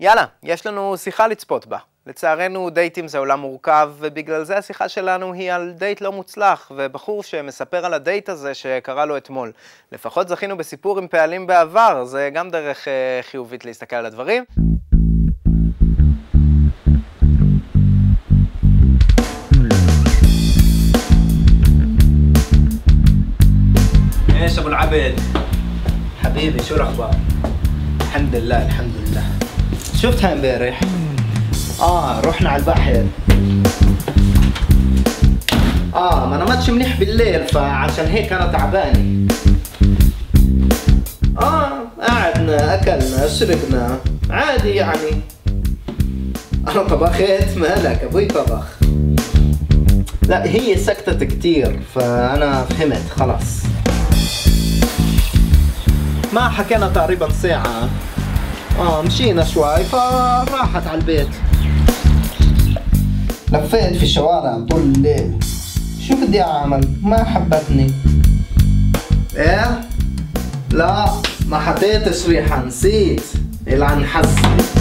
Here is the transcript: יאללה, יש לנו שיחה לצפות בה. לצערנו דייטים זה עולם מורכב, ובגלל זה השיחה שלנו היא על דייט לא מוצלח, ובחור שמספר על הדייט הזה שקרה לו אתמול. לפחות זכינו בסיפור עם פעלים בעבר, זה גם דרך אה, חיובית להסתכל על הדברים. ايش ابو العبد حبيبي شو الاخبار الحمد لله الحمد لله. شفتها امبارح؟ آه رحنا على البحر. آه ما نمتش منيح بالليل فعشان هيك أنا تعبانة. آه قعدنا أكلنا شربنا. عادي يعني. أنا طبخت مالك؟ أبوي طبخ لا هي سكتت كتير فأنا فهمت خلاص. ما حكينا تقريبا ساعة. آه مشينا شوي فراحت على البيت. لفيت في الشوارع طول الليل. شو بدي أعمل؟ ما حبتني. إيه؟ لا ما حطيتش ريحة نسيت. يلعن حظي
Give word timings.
יאללה, 0.00 0.24
יש 0.42 0.66
לנו 0.66 0.96
שיחה 0.96 1.26
לצפות 1.26 1.66
בה. 1.66 1.78
לצערנו 2.06 2.70
דייטים 2.70 3.08
זה 3.08 3.18
עולם 3.18 3.40
מורכב, 3.40 3.92
ובגלל 3.98 4.44
זה 4.44 4.58
השיחה 4.58 4.88
שלנו 4.88 5.32
היא 5.32 5.52
על 5.52 5.72
דייט 5.76 6.00
לא 6.00 6.12
מוצלח, 6.12 6.72
ובחור 6.76 7.22
שמספר 7.22 7.86
על 7.86 7.94
הדייט 7.94 8.28
הזה 8.28 8.54
שקרה 8.54 9.04
לו 9.04 9.16
אתמול. 9.16 9.52
לפחות 9.92 10.28
זכינו 10.28 10.56
בסיפור 10.56 10.98
עם 10.98 11.08
פעלים 11.08 11.46
בעבר, 11.46 12.04
זה 12.04 12.30
גם 12.34 12.50
דרך 12.50 12.88
אה, 12.88 13.20
חיובית 13.22 13.64
להסתכל 13.64 13.96
על 13.96 14.06
הדברים. 14.06 14.44
ايش 24.42 24.58
ابو 24.58 24.68
العبد 24.68 25.20
حبيبي 26.22 26.62
شو 26.62 26.74
الاخبار 26.74 27.10
الحمد 28.09 28.35
لله 28.35 28.65
الحمد 28.65 28.91
لله. 29.05 29.23
شفتها 29.95 30.33
امبارح؟ 30.33 30.81
آه 31.81 32.19
رحنا 32.21 32.49
على 32.49 32.59
البحر. 32.61 33.05
آه 35.95 36.25
ما 36.25 36.37
نمتش 36.37 36.69
منيح 36.69 36.99
بالليل 36.99 37.47
فعشان 37.47 38.05
هيك 38.05 38.33
أنا 38.33 38.51
تعبانة. 38.51 39.27
آه 41.41 41.69
قعدنا 42.01 42.73
أكلنا 42.73 43.27
شربنا. 43.27 43.97
عادي 44.29 44.69
يعني. 44.69 45.11
أنا 46.67 46.83
طبخت 46.83 47.57
مالك؟ 47.57 48.03
أبوي 48.03 48.25
طبخ 48.25 48.65
لا 50.27 50.45
هي 50.45 50.77
سكتت 50.77 51.23
كتير 51.23 51.79
فأنا 51.95 52.63
فهمت 52.63 53.09
خلاص. 53.17 53.61
ما 56.33 56.49
حكينا 56.49 56.87
تقريبا 56.87 57.31
ساعة. 57.31 57.89
آه 58.79 59.01
مشينا 59.01 59.43
شوي 59.43 59.83
فراحت 59.83 60.87
على 60.87 60.97
البيت. 60.99 61.29
لفيت 63.51 63.95
في 63.95 64.03
الشوارع 64.03 64.59
طول 64.69 64.81
الليل. 64.81 65.39
شو 66.07 66.15
بدي 66.15 66.41
أعمل؟ 66.41 66.87
ما 67.01 67.23
حبتني. 67.23 67.91
إيه؟ 69.35 69.81
لا 70.71 71.05
ما 71.47 71.59
حطيتش 71.59 72.27
ريحة 72.27 72.65
نسيت. 72.65 73.23
يلعن 73.67 74.05
حظي 74.05 74.78